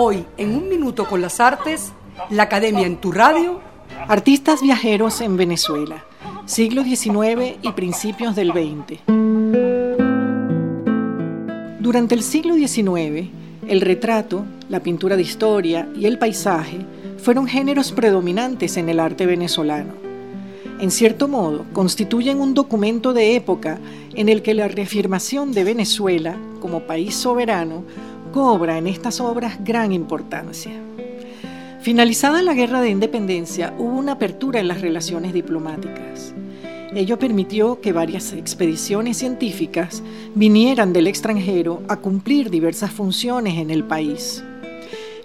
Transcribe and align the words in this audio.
Hoy, 0.00 0.24
en 0.36 0.54
un 0.54 0.68
minuto 0.68 1.08
con 1.08 1.20
las 1.20 1.40
artes, 1.40 1.90
la 2.30 2.44
Academia 2.44 2.86
en 2.86 2.98
tu 2.98 3.10
radio. 3.10 3.58
Artistas 4.06 4.62
viajeros 4.62 5.20
en 5.20 5.36
Venezuela, 5.36 6.04
siglo 6.46 6.84
XIX 6.84 7.56
y 7.62 7.72
principios 7.72 8.36
del 8.36 8.52
XX. 8.52 9.00
Durante 11.80 12.14
el 12.14 12.22
siglo 12.22 12.54
XIX, 12.54 13.28
el 13.66 13.80
retrato, 13.80 14.44
la 14.68 14.78
pintura 14.84 15.16
de 15.16 15.22
historia 15.22 15.88
y 15.96 16.06
el 16.06 16.16
paisaje 16.16 16.78
fueron 17.20 17.48
géneros 17.48 17.90
predominantes 17.90 18.76
en 18.76 18.88
el 18.88 19.00
arte 19.00 19.26
venezolano. 19.26 19.94
En 20.78 20.92
cierto 20.92 21.26
modo, 21.26 21.66
constituyen 21.72 22.40
un 22.40 22.54
documento 22.54 23.12
de 23.12 23.34
época 23.34 23.80
en 24.14 24.28
el 24.28 24.42
que 24.42 24.54
la 24.54 24.68
reafirmación 24.68 25.50
de 25.50 25.64
Venezuela 25.64 26.36
como 26.60 26.82
país 26.82 27.16
soberano 27.16 27.82
cobra 28.32 28.78
en 28.78 28.86
estas 28.86 29.20
obras 29.20 29.62
gran 29.64 29.92
importancia. 29.92 30.72
Finalizada 31.80 32.42
la 32.42 32.54
Guerra 32.54 32.80
de 32.80 32.90
Independencia, 32.90 33.74
hubo 33.78 33.96
una 33.96 34.12
apertura 34.12 34.60
en 34.60 34.68
las 34.68 34.80
relaciones 34.80 35.32
diplomáticas. 35.32 36.34
Ello 36.94 37.18
permitió 37.18 37.80
que 37.80 37.92
varias 37.92 38.32
expediciones 38.32 39.18
científicas 39.18 40.02
vinieran 40.34 40.92
del 40.92 41.06
extranjero 41.06 41.82
a 41.88 41.96
cumplir 41.96 42.50
diversas 42.50 42.90
funciones 42.90 43.58
en 43.58 43.70
el 43.70 43.84
país. 43.84 44.42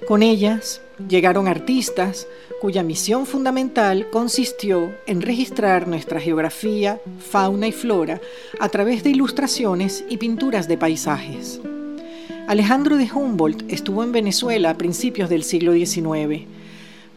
Con 0.08 0.22
ellas 0.24 0.82
llegaron 1.08 1.48
artistas 1.48 2.28
cuya 2.62 2.84
misión 2.84 3.26
fundamental 3.26 4.10
consistió 4.10 4.94
en 5.06 5.22
registrar 5.22 5.88
nuestra 5.88 6.20
geografía, 6.20 7.02
fauna 7.20 7.68
y 7.68 7.72
flora 7.72 8.22
a 8.60 8.70
través 8.70 9.04
de 9.04 9.10
ilustraciones 9.10 10.06
y 10.10 10.18
pinturas 10.18 10.68
de 10.68 10.78
paisajes. 10.78 11.60
Alejandro 12.54 12.98
de 12.98 13.10
Humboldt 13.12 13.64
estuvo 13.74 14.04
en 14.04 14.12
Venezuela 14.12 14.70
a 14.70 14.78
principios 14.78 15.28
del 15.28 15.44
siglo 15.44 15.74
XIX. 15.74 16.44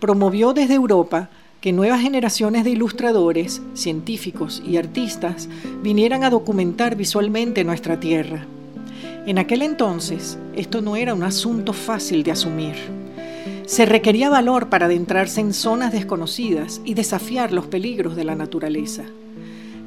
Promovió 0.01 0.55
desde 0.55 0.73
Europa 0.73 1.29
que 1.61 1.75
nuevas 1.75 2.01
generaciones 2.01 2.65
de 2.65 2.71
ilustradores, 2.71 3.61
científicos 3.75 4.63
y 4.67 4.79
artistas 4.79 5.51
vinieran 5.83 6.25
a 6.25 6.31
documentar 6.31 6.97
visualmente 6.97 7.65
nuestra 7.65 8.01
tierra. 8.01 8.47
En 9.27 9.39
aquel 9.39 9.61
entonces, 9.61 10.39
esto 10.55 10.81
no 10.81 10.97
era 10.97 11.13
un 11.13 11.23
asunto 11.23 11.75
fácil 11.75 12.23
de 12.23 12.31
asumir. 12.31 12.77
Se 13.67 13.85
requería 13.85 14.31
valor 14.31 14.71
para 14.71 14.87
adentrarse 14.87 15.43
en 15.43 15.53
zonas 15.53 15.93
desconocidas 15.93 16.81
y 16.83 16.95
desafiar 16.95 17.53
los 17.53 17.67
peligros 17.67 18.17
de 18.17 18.25
la 18.25 18.37
naturaleza. 18.37 19.05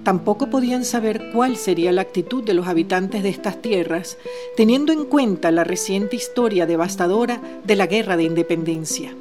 Tampoco 0.04 0.50
podían 0.50 0.86
saber 0.86 1.32
cuál 1.34 1.58
sería 1.58 1.92
la 1.92 2.02
actitud 2.02 2.44
de 2.44 2.54
los 2.54 2.68
habitantes 2.68 3.22
de 3.22 3.30
estas 3.30 3.62
tierras, 3.62 4.18
teniendo 4.56 4.94
en 4.94 5.06
cuenta 5.06 5.52
la 5.52 5.64
reciente 5.64 6.16
historia 6.16 6.66
devastadora 6.66 7.42
de 7.64 7.76
la 7.76 7.86
Guerra 7.86 8.18
de 8.18 8.24
Independencia. 8.24 9.14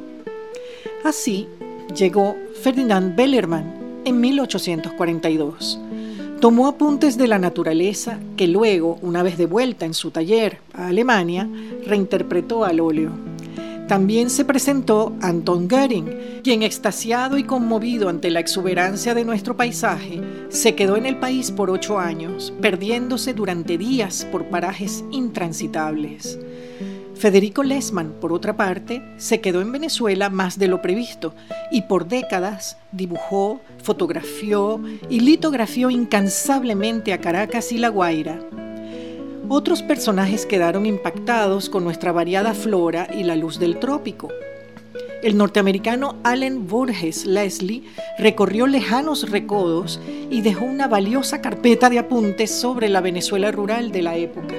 Así 1.05 1.49
llegó 1.95 2.37
Ferdinand 2.63 3.17
Bellerman 3.17 4.03
en 4.05 4.21
1842. 4.21 5.81
Tomó 6.41 6.69
apuntes 6.69 7.19
de 7.19 7.27
la 7.27 7.39
naturaleza 7.39 8.21
que 8.37 8.47
luego, 8.47 8.99
una 9.03 9.25
vez 9.25 9.37
de 9.39 9.47
vuelta 9.47 9.87
en 9.87 9.95
su 9.95 10.13
taller 10.13 10.59
a 10.73 10.87
Alemania, 10.87 11.49
reinterpretó 11.85 12.65
al 12.65 12.79
óleo. 12.79 13.11
También 13.89 14.29
se 14.29 14.45
presentó 14.45 15.15
Anton 15.21 15.67
Göring, 15.67 16.41
quien 16.45 16.63
extasiado 16.63 17.39
y 17.39 17.45
conmovido 17.45 18.09
ante 18.09 18.31
la 18.31 18.39
exuberancia 18.39 19.15
de 19.15 19.25
nuestro 19.25 19.57
paisaje, 19.57 20.21
se 20.49 20.75
quedó 20.75 20.97
en 20.97 21.07
el 21.07 21.17
país 21.17 21.51
por 21.51 21.71
ocho 21.71 21.99
años, 21.99 22.53
perdiéndose 22.61 23.35
durante 23.35 23.77
días 23.79 24.27
por 24.31 24.47
parajes 24.47 25.05
intransitables. 25.11 26.39
Federico 27.15 27.65
Lesman, 27.65 28.15
por 28.21 28.33
otra 28.33 28.57
parte, 28.57 29.03
se 29.17 29.41
quedó 29.41 29.61
en 29.61 29.73
Venezuela 29.73 30.31
más 30.31 30.59
de 30.59 30.69
lo 30.69 30.81
previsto 30.81 31.35
y 31.73 31.83
por 31.83 32.07
décadas 32.07 32.79
dibujó, 32.93 33.61
fotografió 33.83 34.81
y 35.11 35.21
litografió 35.21 35.91
incansablemente 35.91 37.13
a 37.13 37.21
Caracas 37.21 37.73
y 37.73 37.79
La 37.79 37.89
Guaira. 37.89 38.39
Otros 39.49 39.83
personajes 39.83 40.47
quedaron 40.47 40.87
impactados 40.87 41.69
con 41.69 41.83
nuestra 41.83 42.13
variada 42.13 42.55
flora 42.55 43.09
y 43.13 43.25
la 43.25 43.35
luz 43.35 43.59
del 43.59 43.79
trópico. 43.79 44.29
El 45.21 45.37
norteamericano 45.37 46.17
Allen 46.23 46.69
Borges 46.69 47.27
Leslie 47.27 47.83
recorrió 48.19 48.69
lejanos 48.69 49.29
recodos 49.31 50.01
y 50.31 50.43
dejó 50.43 50.65
una 50.65 50.87
valiosa 50.87 51.41
carpeta 51.41 51.91
de 51.91 51.99
apuntes 51.99 52.53
sobre 52.53 52.89
la 52.89 53.01
Venezuela 53.01 53.51
rural 53.51 53.91
de 53.91 54.03
la 54.03 54.17
época. 54.17 54.55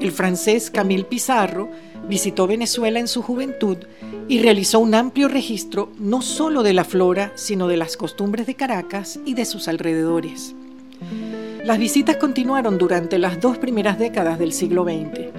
El 0.00 0.10
francés 0.10 0.70
Camille 0.70 1.04
Pizarro 1.04 1.68
visitó 2.08 2.46
Venezuela 2.46 2.98
en 2.98 3.08
su 3.08 3.20
juventud 3.20 3.76
y 4.26 4.40
realizó 4.40 4.78
un 4.78 4.94
amplio 4.94 5.28
registro 5.28 5.90
no 5.98 6.22
solo 6.22 6.62
de 6.62 6.72
la 6.72 6.84
flora, 6.84 7.32
sino 7.34 7.68
de 7.68 7.76
las 7.76 7.98
costumbres 7.98 8.46
de 8.46 8.54
Caracas 8.54 9.20
y 9.26 9.34
de 9.34 9.44
sus 9.44 9.68
alrededores. 9.68 10.54
Las 11.62 11.78
visitas 11.78 12.16
continuaron 12.16 12.78
durante 12.78 13.18
las 13.18 13.40
dos 13.40 13.58
primeras 13.58 13.98
décadas 13.98 14.38
del 14.38 14.52
siglo 14.52 14.84
XX. 14.84 15.30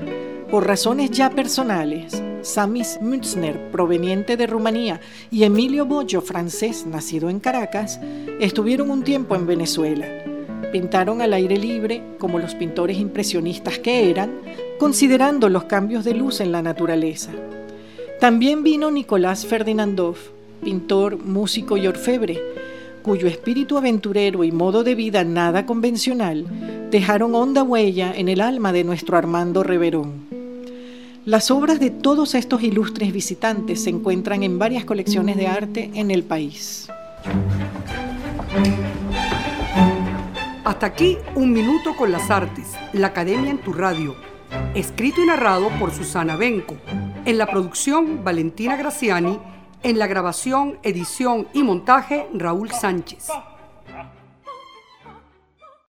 Por 0.51 0.67
razones 0.67 1.09
ya 1.11 1.29
personales, 1.29 2.21
Samis 2.47 2.99
Münzner, 3.01 3.71
proveniente 3.71 4.37
de 4.37 4.47
Rumanía, 4.47 5.01
y 5.29 5.43
Emilio 5.43 5.85
Bollo, 5.85 6.21
francés, 6.21 6.85
nacido 6.85 7.29
en 7.29 7.41
Caracas, 7.41 7.99
estuvieron 8.39 8.89
un 8.89 9.03
tiempo 9.03 9.35
en 9.35 9.45
Venezuela. 9.45 10.07
Pintaron 10.71 11.21
al 11.21 11.33
aire 11.33 11.57
libre, 11.57 12.01
como 12.17 12.39
los 12.39 12.55
pintores 12.55 12.97
impresionistas 12.97 13.79
que 13.79 14.09
eran, 14.09 14.31
considerando 14.79 15.49
los 15.49 15.65
cambios 15.65 16.05
de 16.05 16.13
luz 16.13 16.39
en 16.39 16.53
la 16.53 16.61
naturaleza. 16.61 17.31
También 18.21 18.63
vino 18.63 18.91
Nicolás 18.91 19.45
Ferdinandov, 19.45 20.15
pintor, 20.63 21.17
músico 21.17 21.75
y 21.75 21.85
orfebre, 21.85 22.41
cuyo 23.03 23.27
espíritu 23.27 23.77
aventurero 23.77 24.45
y 24.45 24.53
modo 24.53 24.85
de 24.85 24.95
vida 24.95 25.23
nada 25.25 25.65
convencional 25.65 26.45
dejaron 26.89 27.35
honda 27.35 27.63
huella 27.63 28.13
en 28.15 28.29
el 28.29 28.39
alma 28.39 28.71
de 28.71 28.85
nuestro 28.85 29.17
Armando 29.17 29.63
Reverón. 29.63 30.36
Las 31.27 31.51
obras 31.51 31.81
de 31.81 31.89
todos 31.89 32.35
estos 32.35 32.63
ilustres 32.63 33.11
visitantes 33.11 33.83
se 33.83 33.89
encuentran 33.89 34.43
en 34.43 34.57
varias 34.57 34.85
colecciones 34.85 35.35
de 35.35 35.47
arte 35.47 35.91
en 35.93 36.09
el 36.09 36.23
país. 36.23 36.87
Hasta 40.63 40.85
aquí 40.85 41.17
un 41.35 41.51
minuto 41.51 41.97
con 41.97 42.13
las 42.13 42.31
artes, 42.31 42.67
la 42.93 43.07
Academia 43.07 43.51
en 43.51 43.57
tu 43.57 43.73
radio, 43.73 44.15
escrito 44.73 45.21
y 45.21 45.25
narrado 45.25 45.67
por 45.77 45.91
Susana 45.91 46.37
Benco, 46.37 46.77
en 47.25 47.37
la 47.37 47.47
producción 47.47 48.23
Valentina 48.23 48.77
Graciani 48.77 49.37
en 49.83 49.99
la 49.99 50.07
grabación, 50.07 50.79
edición 50.81 51.49
y 51.53 51.61
montaje, 51.61 52.29
Raúl 52.35 52.71
Sánchez. 52.71 53.27